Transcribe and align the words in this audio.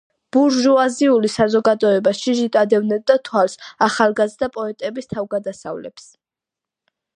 ბურჟუაზიული 0.35 1.29
საზოგადოება 1.33 2.13
შიშით 2.21 2.57
ადევნებდა 2.63 3.19
თვალს 3.29 3.55
ახალგაზრდა 3.89 4.51
პოეტების 4.59 5.15
თავგადასავლებს. 5.15 6.13